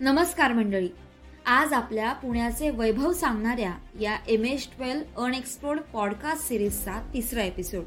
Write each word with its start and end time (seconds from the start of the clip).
नमस्कार 0.00 0.52
मंडळी. 0.52 0.88
आज 1.46 1.72
आपल्या 1.72 2.12
पुण्याचे 2.12 2.70
वैभव 2.70 3.12
सांगणाऱ्या 3.12 3.78
या 4.00 4.18
M 4.28 4.44
S 4.44 4.68
twelve 4.76 5.22
unexplored 5.22 5.80
podcast 5.80 6.44
सिरीजचा 6.44 7.10
तिसरा 7.14 7.42
एपिसोड 7.44 7.84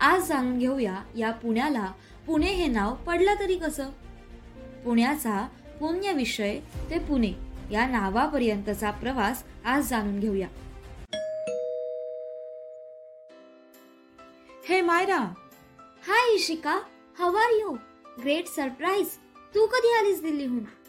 आज 0.00 0.22
जाणून 0.28 0.58
घेऊया 0.58 1.02
या 1.16 1.30
पुण्याला 1.30 1.92
पुणे 2.26 2.46
हे 2.46 2.66
नाव 2.66 2.94
पडलं 2.94 3.34
तरी 3.40 3.56
कसं? 3.56 3.88
पुण्याचा 4.84 5.48
पुण्य 5.80 6.12
विषय 6.12 6.60
ते 6.90 6.98
पुणे 6.98 7.32
या 7.70 7.86
नावापर्यंतचा 7.86 8.90
प्रवास 8.90 9.42
आज 9.64 9.88
जाणून 9.88 10.20
घेऊया. 10.20 10.48
हे 14.68 14.80
Myra. 14.80 15.18
Hi 16.08 16.34
Ishika 16.34 16.80
how 17.18 17.40
are 17.40 17.58
you 17.60 17.72
great 18.22 18.46
surprise 18.46 19.08
तू 19.54 19.66
कधी 19.66 19.92
आलीस 19.98 20.22
दिल्लीहून? 20.22 20.81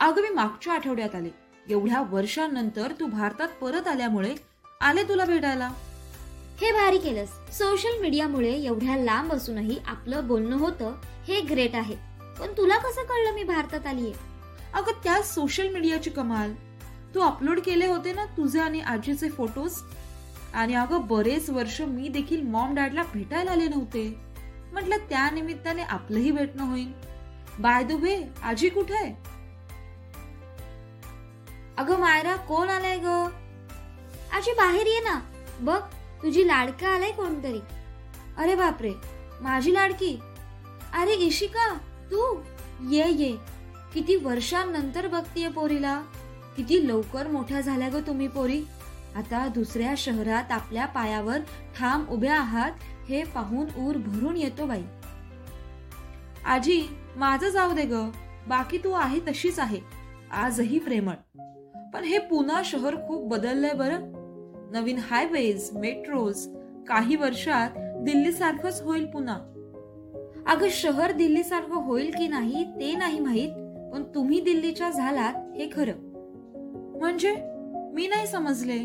अगं 0.00 0.22
मी 0.22 0.28
मागच्या 0.28 0.72
आठवड्यात 0.72 1.14
आले. 1.14 1.28
एवढ्या 1.68 2.02
वर्षांनंतर 2.10 2.92
तू 3.00 3.06
भारतात 3.06 3.48
परत 3.60 3.88
आल्यामुळे 3.88 4.34
आले 4.80 5.02
तुला 5.02 5.24
भेटायला? 5.24 5.68
हे 6.60 6.72
भारी 6.72 6.98
केलंस. 6.98 7.58
सोशल 7.58 8.00
मीडियामुळे 8.00 8.52
एवढ्या 8.52 8.96
लांब 8.96 9.32
असूनही 9.32 9.78
आपलं 9.86 10.26
बोलणं 10.26 10.56
होतं 10.56 10.92
हे 11.28 11.40
ग्रेट 11.40 11.74
आहे. 11.74 11.94
पण 12.40 12.52
तुला 12.56 12.78
कसं 12.78 13.02
कळलं 13.02 13.34
मी 13.34 13.44
भारतात 13.44 13.86
आलीये? 13.86 14.12
अगं 14.74 14.92
त्या 15.04 15.22
सोशल 15.22 15.68
मीडियाची 15.68 16.10
कमाल. 16.10 16.54
तू 17.14 17.20
अपलोड 17.20 17.60
केले 17.60 17.86
होते 17.86 18.12
ना 18.12 18.24
तुझे 18.24 18.60
आणि 18.60 18.80
आजीचे 18.80 19.28
फोटोज? 19.28 19.74
आणि 20.54 20.74
अगं 20.74 21.06
बरेच 21.06 21.50
वर्ष 21.50 21.80
मी 21.80 22.08
देखील 22.08 22.42
मॉम 22.42 22.74
डॅडला 22.74 23.02
भेटायला 23.14 23.50
आले 23.50 23.68
नव्हते. 23.68 24.16
म्हटलं 24.72 24.96
त्या 24.96 25.30
निमित्ताने 25.30 25.82
आपलंही 25.82 26.30
भेटणं 26.30 26.70
होईल. 26.70 26.92
बाय 27.58 27.84
द 27.84 27.92
वे 27.92 28.22
आजी 28.42 28.68
कुठे 28.68 28.94
आहे? 28.94 29.29
अगं 31.80 31.98
मायरा 32.00 32.36
कोण 32.36 32.68
आलाय 32.68 32.98
ग? 32.98 33.06
आजी 34.32 34.52
बाहेर 34.52 34.86
ये 34.86 35.00
ना. 35.00 35.20
बघ 35.60 35.80
तुझी 36.22 36.46
लाडका 36.46 36.88
आलाय 36.88 37.12
कोणतरी. 37.12 37.60
अरे 38.38 38.54
बापरे 38.54 38.92
माझी 39.40 39.74
लाडकी? 39.74 40.20
अरे 40.94 41.12
इशिका 41.12 41.74
तू? 42.10 42.42
ये 42.90 43.04
ये. 43.08 43.36
किती 43.94 44.16
वर्षांनंतर 44.16 45.06
बघतीये 45.06 45.48
पोरीला. 45.48 46.02
किती 46.56 46.88
लवकर 46.88 47.28
मोठ्या 47.28 47.60
झाल्या 47.60 47.88
ग 47.88 47.96
तुम्ही 48.06 48.28
पोरी. 48.28 48.64
आता 49.16 49.48
दुसऱ्या 49.48 49.94
शहरात 49.96 50.52
आपल्या 50.52 50.86
पायावर 50.86 51.38
ठाम 51.78 52.04
उभ्या 52.08 52.38
आहात 52.38 52.72
हे 53.08 53.24
पाहून 53.24 53.66
ऊर 53.76 53.96
भरून 53.96 54.36
येतो 54.36 54.66
बाई. 54.66 54.82
आजी 56.46 56.86
माझं 57.16 57.48
जाऊ 57.48 57.72
दे 57.72 57.84
ग. 57.84 57.94
बाकी 58.48 58.78
तू 58.78 58.92
आहे 58.92 59.20
तशीच 59.20 59.58
आहे. 59.58 59.80
आजही 60.32 60.78
प्रेमळ. 60.78 61.14
पण 61.94 62.04
हे 62.04 62.18
पुन्हा 62.18 62.62
शहर 62.64 62.94
खूप 62.96 63.24
बदललंय 63.24 63.72
बरं. 63.72 64.12
नवीन 64.72 64.98
हायवेज 64.98 65.70
मेट्रोज 65.74 66.48
काही 66.88 67.16
वर्षात 67.16 67.70
दिल्ली 67.76 68.32
सारखंच 68.32 68.82
होईल 68.82 69.06
पुन्हा 69.06 69.34
अगं 70.46 70.66
शहर 70.70 71.12
दिल्ली 71.12 71.42
सारखं 71.42 71.84
होईल 71.84 72.10
की 72.18 72.28
नाही 72.28 72.64
ते 72.64 72.94
नाही 72.94 73.20
माहीत 73.20 73.52
पण 73.92 74.02
तुम्ही 74.14 74.40
दिल्लीच्या 74.40 74.90
झालात 74.90 75.34
हे 75.56 75.68
खरं. 75.72 75.92
म्हणजे? 76.98 77.36
मी 77.94 78.06
नाही 78.06 78.26
समजले. 78.26 78.78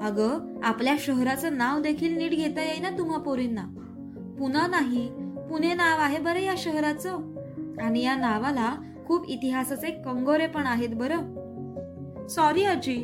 अगं 0.00 0.60
आपल्या 0.64 0.96
शहराचं 0.98 1.56
नाव 1.56 1.80
देखील 1.80 2.18
नीट 2.18 2.30
घेता 2.30 2.62
येईना 2.62 2.90
तुम्हा 2.90 3.18
पोरींना. 3.18 3.64
पुन्हा 4.38 4.66
नाही 4.66 5.08
पुणे 5.50 5.74
नाव 5.74 6.00
आहे 6.00 6.18
बरं 6.18 6.40
या 6.40 6.54
शहराचं. 6.56 7.18
आणि 7.80 8.02
या 8.02 8.16
नावाला 8.16 8.74
खूप 9.06 9.28
इतिहासाचे 9.28 9.90
कंगोरे 9.90 10.46
पण 10.46 10.66
आहेत 10.66 10.88
बरं. 10.88 11.41
सॉरी 12.28 12.64
आजी 12.64 12.96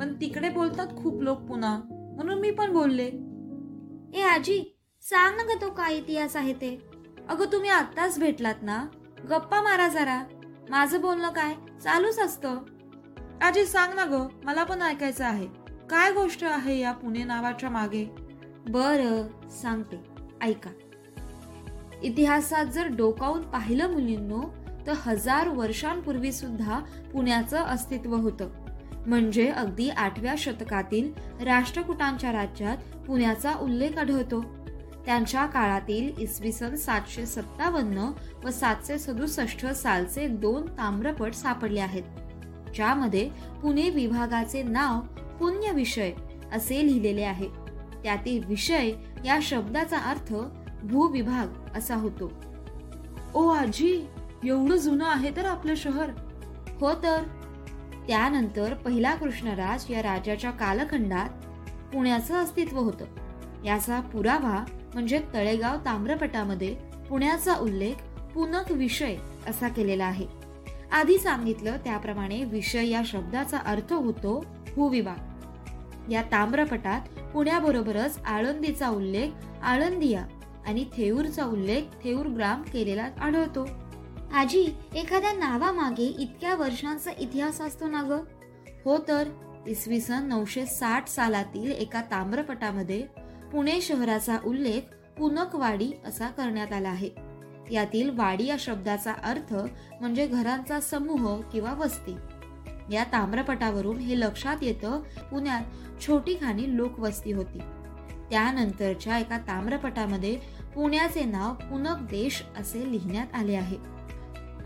पण 0.00 0.14
तिकडे 0.20 0.48
बोलतात 0.48 0.86
खूप 0.96 1.22
लोक 1.22 1.38
पुन्हा. 1.38 1.80
म्हणून 1.90 2.38
मी 2.38 2.50
पण 2.50 2.72
बोलले. 2.72 3.06
ए 4.14 4.22
आजी 4.22 4.78
सांग 5.02 5.36
ना 5.36 5.42
ग 5.42 5.60
तो 5.60 5.70
काय 5.70 5.96
इतिहास 5.96 6.36
आहे 6.36 6.52
ते. 6.52 6.88
अगं 7.28 7.44
तुम्ही 7.52 7.70
आत्ताच 7.70 8.18
भेटलात 8.18 8.54
ना? 8.62 8.86
गप्पा 9.30 9.62
मारा 9.62 9.88
जरा. 9.88 10.22
माझं 10.70 11.00
बोलणं 11.00 11.28
काय? 11.28 11.54
चालूच 11.84 12.18
असतं. 12.18 12.58
आजी 13.42 13.64
सांग 13.64 13.94
ना 13.94 14.04
ग 14.04 14.28
मला 14.44 14.64
पण 14.64 14.82
ऐकायचं 14.82 15.24
आहे. 15.24 15.46
काय 15.90 16.12
गोष्ट 16.12 16.44
आहे 16.44 16.80
या 16.80 16.92
पुणे 16.92 17.24
नावाच्या 17.24 17.70
मागे? 17.70 18.04
बर 18.68 19.22
सांगते. 19.62 19.96
ऐका. 20.42 20.70
इतिहासात 22.02 22.66
जर 22.66 22.86
डोकावून 22.86 23.42
पाहिलं 23.42 23.90
मुलींनो 23.90 24.42
तर 24.86 24.92
हजार 24.98 25.48
वर्षांपूर्वी 25.48 26.32
सुद्धा 26.32 26.80
पुण्याचं 27.12 27.58
अस्तित्व 27.58 28.16
होतं. 28.16 28.65
म्हणजे 29.06 29.48
अगदी 29.48 29.88
आठव्या 29.88 30.34
शतकातील 30.38 31.12
राष्ट्रकुटांच्या 31.44 32.32
राज्यात 32.32 32.76
पुण्याचा 33.06 33.54
उल्लेख 33.54 33.98
आढळतो. 33.98 34.40
त्यांच्या 35.06 35.46
काळातील 35.46 36.18
इसवी 36.18 36.52
सन 36.52 36.74
सातशे 36.74 37.26
सत्तावन्न 37.26 38.10
व 38.44 38.50
सातशे 38.50 38.98
सदुसष्ट 38.98 39.66
सालचे 39.66 40.26
दोन 40.28 40.66
ताम्रपट 40.66 41.34
सापडले 41.34 41.80
आहेत 41.80 42.02
ज्यामध्ये 42.74 43.28
पुणे 43.62 43.90
विभागाचे 43.90 44.62
नाव 44.62 45.00
पुण्य 45.38 45.72
विषय 45.72 46.12
असे 46.52 46.86
लिहिलेले 46.86 47.22
आहे. 47.22 47.48
त्यातील 48.02 48.44
विषय 48.44 48.90
या 49.24 49.38
शब्दाचा 49.42 49.98
अर्थ 49.98 50.34
भूविभाग 50.82 51.76
असा 51.76 51.94
होतो. 51.94 52.32
ओ 53.34 53.48
आजी 53.48 54.06
एवढं 54.44 54.76
जुनं 54.76 55.04
आहे 55.04 55.36
तर 55.36 55.44
आपलं 55.44 55.74
शहर? 55.74 56.10
हो 56.80 56.92
तर. 57.02 57.22
त्यानंतर 58.06 58.74
पहिला 58.74 59.14
कृष्णराज 59.14 59.90
या 59.90 60.02
राजाच्या 60.02 60.50
कालखंडात 60.50 61.28
पुण्याचं 61.94 62.34
अस्तित्व 62.34 62.78
होतं. 62.78 63.04
याचा 63.64 64.00
पुरावा 64.00 64.64
म्हणजे 64.94 65.20
तळेगाव 65.34 65.76
ताम्रपटामध्ये 65.84 66.74
पुण्याचा 67.08 67.54
उल्लेख 67.54 67.94
पुनक 68.34 68.72
विषय 68.72 69.16
असा 69.46 69.68
केलेला 69.68 70.04
आहे. 70.04 70.26
आधी 70.92 71.18
सांगितलं 71.18 71.76
त्याप्रमाणे 71.76 72.44
विषय 72.44 72.88
या 72.88 73.02
शब्दाचा 73.06 73.58
अर्थ 73.58 73.92
होतो 73.92 74.44
भूविभाग 74.74 76.12
या 76.12 76.22
ताम्रपटात 76.22 77.00
पुण्याबरोबरच 77.32 78.18
आळंदीचा 78.26 78.88
उल्लेख 78.88 79.30
आळंदिया 79.62 80.26
आणि 80.66 80.84
थेऊरचा 80.96 81.44
उल्लेख 81.44 81.82
थेऊर 82.04 82.26
ग्राम 82.26 82.62
केलेला 82.62 83.08
आढळतो. 83.20 83.68
आजी 84.34 84.74
एखाद्या 84.94 85.32
नावामागे 85.32 86.04
इतक्या 86.04 86.54
वर्षांचा 86.54 87.10
इतिहास 87.18 87.60
असतो 87.60 87.88
ना 87.88 88.02
ग? 88.02 88.12
हो 88.84 88.98
तर 88.98 89.28
इसवी 89.66 90.00
सन 90.00 90.26
नऊशे 90.26 90.66
साठ 90.66 91.08
सालातील 91.08 91.72
एका 91.72 92.00
ताम्रपटामध्ये 92.00 93.06
पुणे 93.52 93.80
शहराचा 93.80 94.36
उल्लेख 94.44 94.80
पुनकवाडी 95.18 95.92
असा 96.04 96.28
करण्यात 96.28 96.72
आला 96.72 96.88
आहे. 96.88 97.10
यातील 97.70 98.10
वाडी 98.10 98.46
या 98.46 98.56
शब्दाचा 98.58 99.12
अर्थ 99.12 99.54
म्हणजे 100.00 100.26
घरांचा 100.26 100.80
समूह 100.80 101.40
किंवा 101.40 101.72
वस्ती. 101.72 102.16
या 102.94 103.04
ताम्रपटावरून 103.04 103.96
हे 103.96 104.20
लक्षात 104.20 104.56
येतं 104.62 105.00
पुण्यात 105.30 105.62
छोटी 106.00 106.34
खाणी 106.34 106.76
लोकवस्ती 106.76 107.32
होती. 107.32 107.58
त्यानंतरच्या 108.30 109.18
एका 109.18 109.38
ताम्रपटामध्ये 109.38 110.36
पुण्याचे 110.74 111.24
नाव 111.24 111.54
पुनक 111.54 111.96
देश 112.10 112.42
असे 112.56 112.92
लिहिण्यात 112.92 113.26
आले 113.34 113.54
आहे. 113.54 113.95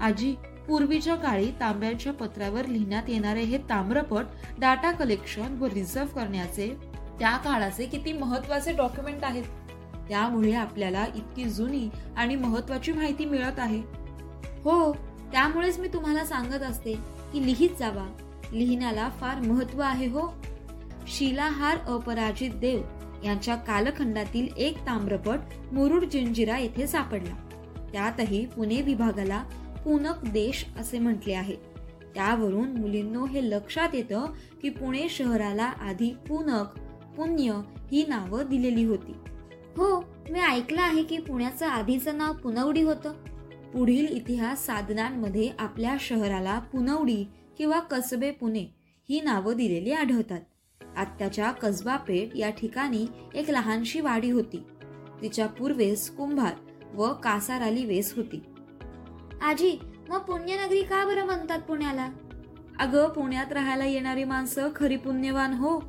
आजी 0.00 0.34
पूर्वीच्या 0.68 1.14
काळी 1.14 1.50
तांब्याच्या 1.60 2.12
पत्रावर 2.12 2.66
लिहिण्यात 2.66 3.02
येणारे 3.08 3.42
हे 3.42 3.58
ताम्रपट 3.58 4.24
डाटा 4.58 4.90
कलेक्शन 4.92 5.56
व 5.58 5.66
रिझर्व्ह 5.66 6.12
करण्याचे 6.12 6.68
त्या 7.18 7.36
काळाचे 7.36 7.86
किती 7.86 8.12
महत्त्वाचे 8.12 8.72
डॉक्युमेंट 8.72 9.24
आहेत. 9.24 9.44
त्यामुळे 10.08 10.52
आपल्याला 10.52 11.04
इतकी 11.14 11.44
जुनी 11.44 11.88
आणि 12.16 12.36
महत्वाची 12.36 12.92
माहिती 12.92 13.24
मिळत 13.24 13.58
आहे. 13.58 13.80
हो 14.64 14.92
त्यामुळेच 15.32 15.78
मी 15.78 15.88
तुम्हाला 15.88 16.24
सांगत 16.24 16.62
असते 16.62 16.94
की 17.32 17.46
लिहित 17.46 17.70
जावा. 17.78 18.06
लिहिण्याला 18.52 19.08
फार 19.08 19.40
महत्त्व 19.40 19.80
आहे 19.80 20.06
हो. 20.06 20.28
शिलाहार 21.08 21.78
अपराजित 21.78 22.50
देव 22.50 22.82
यांच्या 23.24 23.54
कालखंडातील 23.56 24.48
एक 24.56 24.86
ताम्रपट 24.86 25.38
मुरुड 25.72 26.04
जिंजिरा 26.04 26.58
येथे 26.58 26.86
सापडला. 26.86 27.34
त्यातही 27.92 28.46
पुणे 28.46 28.80
विभागाला 28.82 29.44
पुनक 29.84 30.24
देश 30.24 30.66
असे 30.78 30.98
म्हटले 30.98 31.32
आहे. 31.32 31.56
त्यावरून 32.14 32.70
मुलींनो 32.70 33.26
हे 33.26 33.50
लक्षात 33.50 33.88
येतं 33.94 34.26
की 34.62 34.68
पुणे 34.68 35.08
शहराला 35.08 35.64
आधी 35.64 36.10
पुनक 36.28 36.66
पुण्य 37.16 37.60
ही 37.92 38.04
नावं 38.08 38.44
दिलेली 38.50 38.84
होती. 38.84 39.12
हो 39.76 40.04
मी 40.30 40.40
ऐकलं 40.40 40.82
आहे 40.82 41.02
की 41.02 41.18
पुण्याचं 41.18 41.66
आधीचं 41.66 42.18
नाव 42.18 42.32
पुनवडी 42.32 42.82
होतं. 42.82 43.12
पुढील 43.74 44.06
इतिहास 44.06 44.66
साधनांमध्ये 44.66 45.50
आपल्या 45.58 45.96
शहराला 46.00 46.58
पुनवडी 46.58 47.24
किंवा 47.58 47.80
कसबे 47.80 48.30
पुणे 48.30 48.64
ही 49.08 49.20
नावं 49.20 49.56
दिलेली 49.56 49.92
आढळतात. 49.92 50.40
आत्ताच्या 50.96 51.50
कसबा 51.50 51.96
पेठ 51.96 52.36
या 52.36 52.50
ठिकाणी 52.50 53.06
एक 53.34 53.50
लहानशी 53.50 54.00
वाडी 54.00 54.30
होती. 54.30 54.62
तिच्या 55.22 55.46
पूर्वेस 55.46 56.10
कुंभार 56.10 56.54
व 56.94 57.12
कासाराली 57.12 57.84
वेस 57.84 58.14
होती. 58.16 58.42
आजी 59.42 59.78
मग 60.08 60.18
पुण्यनगरी 60.18 60.82
का 60.82 61.04
बरं 61.04 61.24
म्हणतात 61.24 61.58
पुण्याला? 61.58 62.08
अगं 62.78 63.08
पुण्यात 63.08 63.52
राहायला 63.52 63.84
येणारी 63.84 64.24
माणसं 64.24 64.68
खरी 64.76 64.96
पुण्यवान 64.96 65.52
हो. 65.52 65.82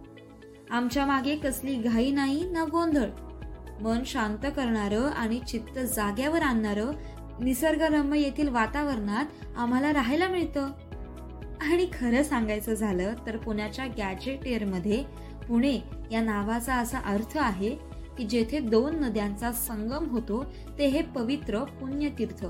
आमच्या 0.72 1.06
मागे 1.06 1.36
कसली 1.36 1.76
घाई 1.76 2.12
नाही 2.12 2.50
ना 2.50 2.64
गोंधळ. 2.64 3.10
मन 3.82 4.04
शांत 4.06 4.46
करणारं 4.56 5.02
आणि 5.02 5.40
चित्त 5.40 5.80
जाग्यावर 5.80 6.42
आणणारं 6.42 6.92
निसर्गरम्य 7.40 8.20
येथील 8.20 8.50
वातावरणात 8.50 9.26
आम्हाला 9.58 9.94
राहायला 9.94 10.28
मिळतं. 10.28 10.72
आणि 11.62 11.86
खरं 11.94 12.24
सांगायचं 12.24 12.74
झालं 12.74 13.14
तर 13.28 13.38
पुण्याच्या 13.38 13.86
गॅजेटियरमध्ये 13.86 15.04
पुणे 15.48 15.80
या 16.12 16.22
नावाचा 16.22 16.76
असा 16.76 17.00
अर्थ 17.00 17.38
आहे 17.38 17.76
की 18.18 18.24
जेथे 18.24 18.60
दोन 18.60 18.96
नद्यांचा 18.96 19.52
संगम 19.52 20.06
होतो 20.10 20.44
ते 20.78 20.88
हे 20.88 21.02
पवित्र 21.02 21.64
पुण्यतीर्थ. 21.64 22.46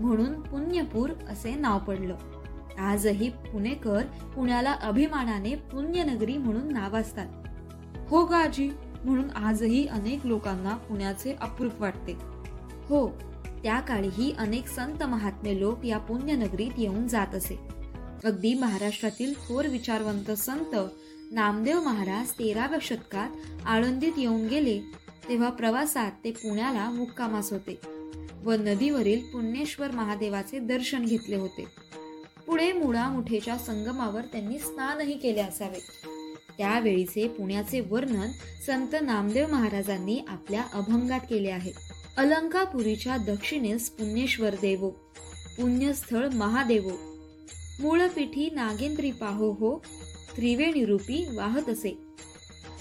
म्हणून 0.00 0.40
पुण्यपूर 0.40 1.10
असे 1.28 1.54
नाव 1.54 1.78
पडलं. 1.78 2.16
आजही 2.78 3.28
पुणेकर 3.28 4.02
पुण्याला 4.34 4.72
अभिमानाने 4.72 5.54
पुण्यनगरी 5.54 6.36
म्हणून 6.36 6.72
नावाजतात. 6.72 7.26
हो 8.08 8.24
गाजी 8.24 8.70
म्हणून 9.04 9.30
आजही 9.30 9.86
अनेक 9.86 10.26
लोकांना 10.26 10.76
पुण्याचे 10.76 11.36
अप्रूप 11.40 11.80
वाटते. 11.80 12.12
हो 12.88 13.08
त्या 13.62 13.80
काळीही 13.80 14.34
अनेक 14.38 14.66
संत 14.66 15.02
महात्मे 15.02 15.60
लोक 15.60 15.84
या 15.84 15.98
पुण्यनगरीत 15.98 16.70
येऊन 16.78 17.06
जात 17.08 17.34
असे. 17.34 17.58
अगदी 18.24 18.54
महाराष्ट्रातील 18.54 19.34
थोर 19.34 19.66
विचारवंत 19.66 20.30
संत 20.30 20.76
नामदेव 21.30 21.80
महाराज 21.80 22.30
तेराव्या 22.30 22.78
शतकात 22.82 23.28
आळंदीत 23.66 24.12
येऊन 24.16 24.46
गेले 24.46 24.80
तेव्हा 25.28 25.50
प्रवासात 25.50 26.12
ते 26.24 26.30
पुण्याला 26.30 26.90
मुक्कामास 26.90 27.52
होते. 27.52 27.80
व 28.44 28.52
नदीवरील 28.52 29.20
पुण्येश्वर 29.20 29.90
महादेवाचे 29.90 30.58
दर्शन 30.58 31.04
घेतले 31.04 31.36
होते. 31.36 31.64
पुढे 32.46 32.72
मुळा 32.72 33.08
मुठेच्या 33.08 33.58
संगमावर 33.58 34.20
त्यांनी 34.20 34.58
स्नानही 34.58 35.18
केले 35.18 35.40
असावे. 35.40 35.86
त्यावेळीचे 36.58 37.28
पुण्याचे 37.28 37.80
वर्णन 37.80 38.30
संत 38.66 38.96
नामदेव 39.02 39.46
महाराजांनी 39.50 40.20
आपल्या 40.28 40.62
अभंगात 40.74 41.20
केले 41.20 41.50
आहे. 41.50 41.72
अलंकापुरीच्या 42.16 43.16
दक्षिणेस 43.16 43.90
पुण्येश्वर 43.90 44.54
देवो 44.60 44.90
पुण्यस्थळ 45.56 46.28
महादेवो. 46.28 46.90
मूळपीठी 47.80 48.50
नागेंद्री 48.50 49.10
पाहो 49.10 49.50
हो 49.50 49.82
त्रिवेणी 50.36 50.84
रूपी 50.84 51.36
वाहत 51.36 51.68
असे. 51.68 51.98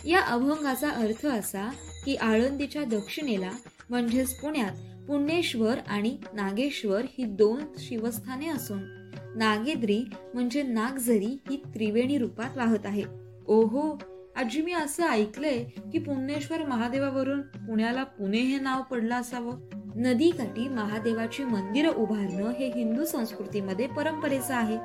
या 0.06 0.20
अभंगाचा 0.20 0.90
अर्थ 0.90 1.26
असा 1.26 1.72
की 2.06 2.16
आळंदीच्या 2.16 2.84
दक्षिणेला 2.84 3.52
म्हणजेच 3.90 4.40
पुण्यात 4.40 4.93
पुण्येश्वर 5.08 5.76
आणि 5.88 6.18
नागेश्वर 6.34 7.02
ही 7.18 7.24
दोन 7.24 7.60
शिवस्थाने 7.78 8.48
असून 8.48 8.80
नागेद्री 9.36 10.04
म्हणजे 10.34 10.64
नागझरी 10.64 11.38
ही 11.50 11.64
त्रिवेणी 11.76 12.18
रूपात 12.18 12.58
वाहत 12.58 12.86
आहे. 12.86 13.04
ओहो 13.48 14.02
आजी 14.36 14.62
मी 14.62 14.74
असं 14.74 15.08
ऐकलंय 15.08 15.64
की 15.64 16.00
पुण्येश्वर 16.00 16.68
महादेवावरून 16.68 17.42
पुण्याला 17.42 18.04
पुणे 18.04 18.38
हे 18.38 18.60
नाव 18.60 18.82
पडलं 18.82 19.16
असावं. 19.16 19.60
नदीकाठी 19.96 20.70
महादेवाची 20.70 21.44
मंदिरं 21.44 21.90
उभारणं 21.90 22.52
हे 22.52 22.68
हिंदू 22.68 23.06
संस्कृतीमध्ये 23.06 23.88
परंपरेचं 23.88 24.54
आहे. 24.54 24.78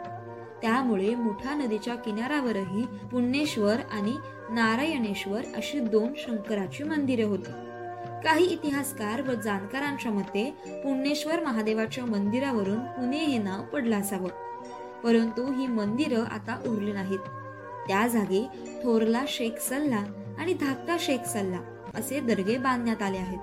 त्यामुळे 0.62 1.14
मुठा 1.14 1.54
नदीच्या 1.54 1.94
किनाऱ्यावरही 1.94 2.86
पुण्येश्वर 3.12 3.76
आणि 3.90 4.12
नारायणेश्वर 4.50 5.40
अशी 5.56 5.80
दोन 5.80 6.08
शंकराची 6.16 6.84
मंदिरे 6.84 7.22
होती. 7.22 7.50
काही 8.24 8.44
इतिहासकार 8.44 9.20
व 9.22 9.34
जाणकारांच्या 9.34 10.12
मते 10.12 10.50
पुण्येश्वर 10.66 11.40
महादेवाच्या 11.44 12.04
मंदिरावरून 12.04 12.78
पुणे 12.78 13.18
हे 13.18 13.38
नाव 13.38 13.62
पडलं 13.62 14.00
असावं. 14.00 14.28
परंतु 15.04 15.52
ही 15.52 15.66
मंदिरं 15.66 16.24
आता 16.24 16.60
उरली 16.66 16.92
नाहीत. 16.92 17.18
त्या 17.88 18.06
जागी 18.08 18.48
थोरला 18.84 19.24
शेख 19.28 19.50
सल्ला 19.60 20.04
आणि 20.38 20.54
धाकटा 20.54 20.96
शेख 21.00 21.28
सल्ला 21.28 21.58
असे 21.94 22.20
दर्गे 22.20 22.58
बांधण्यात 22.58 23.02
आले 23.02 23.18
आहेत. 23.18 23.38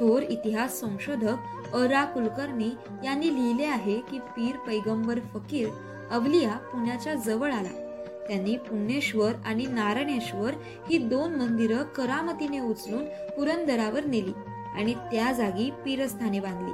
थोर 0.00 0.22
इतिहास 0.22 0.80
संशोधक 0.80 1.34
अरा 1.74 2.04
कुलकर्णी 2.04 2.70
यांनी 3.04 3.34
लिहिले 3.34 3.64
आहे 3.64 4.00
की 4.00 4.18
पीर 4.18 4.56
पैगंबर 4.56 5.18
फकीर 5.18 5.68
अवलिया 6.10 6.52
पुण्याच्या 6.52 7.14
जवळ 7.14 7.52
आला. 7.52 7.85
त्यांनी 8.28 8.56
पुण्येश्वर 8.56 9.32
आणि 9.44 9.66
नारायणेश्वर 9.66 10.54
ही 10.90 10.98
दोन 10.98 11.34
मंदिरं 11.34 11.82
करामतीने 11.82 12.60
उचलून 12.60 13.04
पुरंदरावर 13.04 14.04
नेली 14.04 14.32
आणि 14.74 14.94
त्या 14.94 15.32
जागी 15.32 15.70
पीरस्थाने 15.84 16.40
बांधली. 16.40 16.72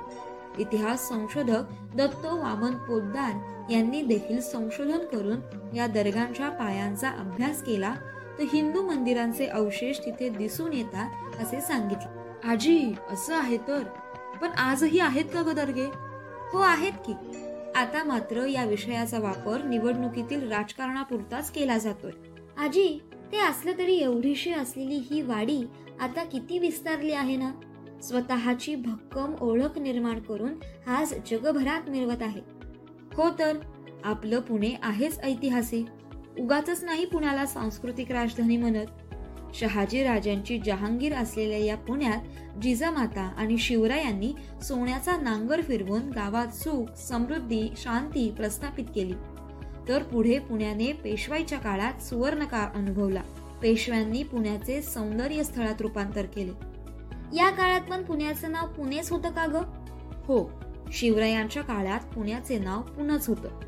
इतिहास 0.58 1.08
संशोधक 1.08 1.62
दत्तो 1.96 2.36
वामन 2.40 2.74
पोद्दार 2.74 3.70
यांनी 3.72 4.02
देखील 4.02 4.40
संशोधन 4.40 4.98
करून 4.98 5.40
या 5.76 5.86
दर्गांच्या 5.86 6.48
पायांचा 6.48 7.08
अभ्यास 7.08 7.62
केला 7.62 7.94
तर 8.38 8.44
हिंदू 8.52 8.82
मंदिरांचे 8.82 9.46
अवशेष 9.46 9.98
तिथे 9.98 10.28
दिसून 10.28 10.72
येतात 10.72 11.40
असे 11.42 11.60
सांगितले. 11.60 12.20
आजी 12.48 12.94
असं 13.10 13.34
आहे 13.34 13.56
तर? 13.56 13.82
पण 14.40 14.48
आजही 14.48 14.98
आहेत 14.98 15.24
का 15.24 15.42
ग 15.42 15.52
दर्गे? 15.52 15.86
हो 16.52 16.58
आहेत 16.58 16.92
की. 16.92 17.12
आता 17.76 18.04
मात्र 18.04 18.46
या 18.46 18.64
विषयाचा 18.64 19.18
वापर 19.18 19.64
निवडणुकीतील 19.64 20.52
राजकारणापुरताच 20.52 21.50
केला 21.50 21.78
जातोय. 21.78 22.10
आजी 22.58 23.00
ते 23.32 23.38
असलं 23.38 23.72
तरी 23.78 23.96
एवढीशी 23.96 24.52
असलेली 24.52 24.96
ही 25.10 25.22
वाडी 25.22 25.64
आता 26.00 26.24
किती 26.24 26.58
विस्तारली 26.58 27.12
आहे 27.12 27.36
ना? 27.36 27.52
स्वतःची 28.02 28.74
भक्कम 28.74 29.34
ओळख 29.40 29.78
निर्माण 29.78 30.20
करून 30.20 30.54
आज 30.86 31.14
जगभरात 31.30 31.90
मिळवत 31.90 32.22
आहे. 32.22 32.40
हो 33.14 33.30
तर 33.38 33.58
आपलं 34.04 34.40
पुणे 34.40 34.70
आहेच 34.82 35.20
ऐतिहासिक. 35.20 35.86
उगाच 36.38 36.84
नाही 36.84 37.04
पुण्याला 37.04 37.46
सांस्कृतिक 37.46 38.12
राजधानी 38.12 38.56
म्हणत. 38.56 38.86
शहाजी 39.54 40.02
राजांची 40.02 40.58
जहांगीर 40.58 41.14
असलेल्या 41.14 41.58
या 41.58 41.76
पुण्यात 41.76 42.18
जिजामाता 42.62 43.20
आणि 43.20 43.58
शिवरायांनी 43.58 44.32
सोन्याचा 44.62 45.16
नांगर 45.16 45.60
फिरवून 45.60 46.10
गावात 46.10 46.46
सुख 46.46 46.98
समृद्धी 46.98 47.68
शांती 47.76 48.30
प्रस्थापित 48.30 48.84
केली. 48.94 49.12
तर 49.88 50.02
पुढे 50.02 50.38
पुण्याने 50.38 50.92
पेशवाईच्या 50.92 51.58
काळात 51.58 52.02
सुवर्ण 52.02 52.44
काळ 52.44 52.78
अनुभवला. 52.78 53.22
पेशव्यांनी 53.62 54.22
पुण्याचे 54.22 54.82
सौंदर्य 54.82 55.42
स्थळात 55.42 55.82
रूपांतर 55.82 56.24
केले. 56.24 56.52
या 57.36 57.50
काळात 57.50 57.80
पण 57.80 58.02
पुण्याचं 58.02 58.52
नाव 58.52 58.66
पुणेच 58.66 59.10
होतं 59.10 59.30
का 59.30 59.46
ग? 59.46 59.54
हो 60.24 60.62
शिवरायांच्या 60.92 61.62
काळात 61.62 62.00
पुण्याचे 62.00 62.58
नाव 62.58 62.82
पुणच 62.82 63.28
होतं. 63.28 63.60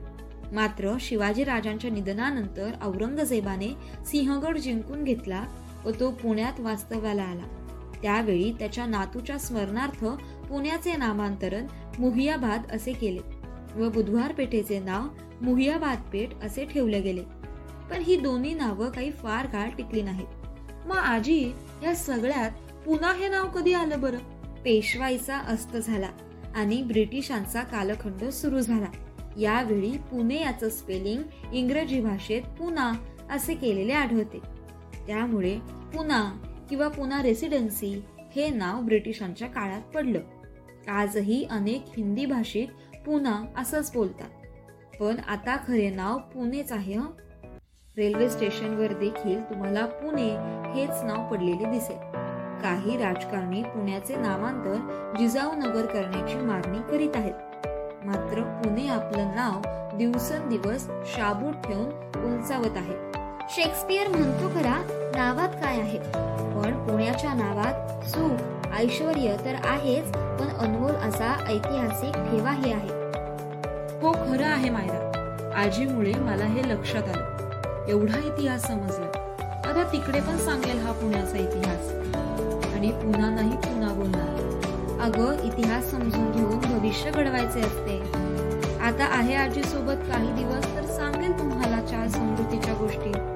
मात्र 0.53 0.97
शिवाजी 1.01 1.45
राजांच्या 1.45 1.91
निधनानंतर 1.91 2.71
औरंगजेबाने 2.83 3.69
सिंहगड 4.07 4.59
जिंकून 4.59 5.05
घेतला 5.05 5.45
व 5.85 5.91
तो 6.01 6.11
पुण्यात 6.11 6.61
वास्तव्याला 6.61 7.23
आला. 7.23 7.43
त्यावेळी 8.03 8.53
त्याच्या 8.53 8.87
नातूच्या 8.87 9.39
स्मरणार्थ 9.39 10.05
पुण्याचे 10.49 10.97
नामांतरण 10.97 11.67
मुहियाबाद 11.99 12.63
असे 12.73 12.93
केले 12.93 13.45
व 13.75 13.89
बुधवार 13.89 14.33
पेठेचे 14.33 14.79
नाव 14.79 15.03
मुहियाबाद 15.43 15.99
पेठ 16.13 16.45
असे 16.45 16.65
ठेवले 16.65 17.01
गेले. 17.01 17.23
पण 17.91 18.03
ही 18.03 18.17
दोन्ही 18.17 18.55
नावं 18.55 18.91
काही 18.91 19.11
फार 19.11 19.47
काळ 19.47 19.71
टिकली 19.71 20.03
नाहीत. 20.03 20.27
मग 20.87 20.97
आजी 20.97 21.53
या 21.83 21.95
सगळ्यात 21.95 22.51
पुन्हा 22.87 23.13
हे 23.13 23.29
नाव 23.29 23.49
कधी 23.49 23.73
आलं 23.73 24.01
बरं? 24.01 24.19
पेशवाईचा 24.65 25.39
अस्त 25.39 25.77
झाला 25.77 26.09
आणि 26.55 26.83
ब्रिटिशांचा 26.83 27.63
कालखंड 27.63 28.29
सुरू 28.29 28.61
झाला. 28.61 28.87
यावेळी 29.41 29.91
पुणे 29.91 30.41
याचं 30.41 30.69
स्पेलिंग 30.69 31.23
इंग्रजी 31.53 32.01
भाषेत 32.01 32.43
पुना 32.43 32.93
असे 33.31 33.55
केलेले 33.55 33.93
आढळते. 33.93 34.54
त्यामुळे 35.07 35.59
पुना 35.95 36.39
किंवा 36.71 36.89
पुना 36.89 37.23
रेसिडेन्सी 37.23 38.05
हे 38.37 38.51
नाव 38.51 38.81
ब्रिटिशांच्या 38.81 39.49
काळात 39.49 39.81
पडलं. 39.95 40.21
आजही 40.91 41.47
अनेक 41.51 41.85
हिंदी 41.97 42.27
भाषेत 42.27 42.97
पुना 42.99 43.45
असंच 43.57 43.91
बोलतात. 43.95 44.31
पण 44.97 45.17
आता 45.29 45.57
खरे 45.57 45.91
नाव 45.91 46.19
पुणेच 46.19 46.73
आहे 46.73 46.95
हं? 46.95 47.07
रेल्वे 47.97 48.31
स्टेशनवर 48.31 48.93
देखील 48.93 49.41
तुम्हाला 49.41 49.87
पुणे 49.87 50.31
हेच 50.73 50.91
नाव 50.91 51.31
पडलेले 51.31 51.71
दिसेल. 51.71 51.97
काही 52.63 52.97
राजकारणी 52.97 53.63
पुण्याचे 53.63 54.17
नामांतर 54.17 54.77
जिजाऊ 55.19 55.53
नगर 55.53 55.87
करण्याची 55.87 56.35
मागणी 56.35 56.79
करीत 56.79 57.11
आहेत. 57.15 57.35
मात्र 58.07 58.43
पुणे 58.43 58.89
आपलं 58.89 59.27
नाव 59.35 59.61
दिवसेंदिवस 59.97 60.87
शाबूत 60.87 61.53
ठेवून 61.53 61.87
उंचावत 62.25 62.77
आहे. 62.77 63.14
शेक्सपियर 63.51 64.09
म्हणतो 64.09 64.49
खरा 64.49 64.83
नावात 65.17 65.49
काय 65.49 65.81
आहे? 65.81 65.99
पण 66.55 66.87
पुण्याच्या 66.87 67.35
नावात 67.35 68.05
सुख 68.09 68.73
ऐश्वर 68.79 69.13
तर 69.45 69.55
आहेच 69.65 70.11
पण 70.13 70.57
अनमोल 70.59 70.91
असा 70.91 71.45
ऐतिहासिक 71.49 72.15
ठेवाही 72.15 72.73
आहे. 72.73 72.89
हो 74.01 74.13
खरं 74.13 74.47
आहे 74.47 74.71
मायरा. 74.71 75.11
आजीमुळे 75.57 76.13
मला 76.15 76.45
हे 76.45 76.69
लक्षात 76.69 77.03
आलं. 77.03 77.87
एवढा 77.89 78.19
इतिहास 78.19 78.67
समजला. 78.67 79.07
आता 79.41 79.89
तिकडे 79.93 80.21
पण 80.21 80.39
सांगेल 80.39 80.79
हा 80.79 80.93
पुण्याचा 80.93 81.39
इतिहास. 81.39 81.91
आणि 82.75 82.91
पुन्हा 82.93 83.31
नाही 83.31 83.57
पुन्हा 83.57 83.93
बोलणार. 83.95 84.41
अगं 85.01 85.43
इतिहास 85.45 85.91
समजून 85.91 86.31
घेऊन 86.31 86.59
भविष्य 86.59 87.11
घडवायचे 87.11 87.61
असते. 87.61 88.01
आता 88.83 89.05
आहे 89.05 89.35
आजीसोबत 89.35 90.11
काही 90.13 90.33
दिवस 90.33 90.77
तर 90.77 90.87
सांगेल 90.87 91.39
तुम्हाला 91.39 91.87
चार 91.87 92.09
समृद्धीच्या 92.09 92.75
गोष्टी. 92.75 93.34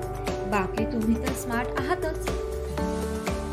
बाकी 0.50 0.84
तुम्ही 0.84 1.26
तर 1.26 1.32
स्मार्ट 1.32 1.68
आहातच. 1.78 2.28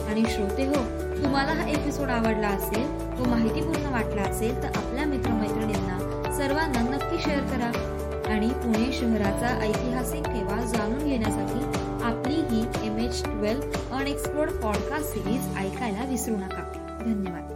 आणि 0.07 0.23
श्रोते 0.29 0.65
हो 0.65 0.75
तुम्हाला 1.23 1.51
हा 1.51 1.67
एपिसोड 1.69 2.09
आवडला 2.09 2.47
असेल 2.47 2.87
व 3.19 3.29
माहितीपूर्ण 3.29 3.91
वाटला 3.91 4.21
असेल 4.21 4.63
तर 4.63 4.67
आपल्या 4.67 5.05
मित्रमैत्रिणींना 5.05 5.97
सर्वांना 6.37 6.81
नक्की 6.81 7.17
शेअर 7.19 7.39
करा. 7.39 7.91
आणि 8.27 8.49
पुणे 8.49 8.93
शहराचा 8.93 9.59
ऐतिहासिक 9.61 10.23
ठेवा 10.23 10.65
जाणून 10.65 11.03
घेण्यासाठी 11.07 11.59
आपली 12.03 12.33
ही 12.33 12.87
M 12.87 12.97
H 12.97 13.23
twelve 13.23 13.61
unexplored 13.91 14.51
podcast 14.51 15.05
series 15.05 15.57
ऐकायला 15.57 16.05
विसरू 16.09 16.35
नका. 16.35 16.63
धन्यवाद. 17.05 17.54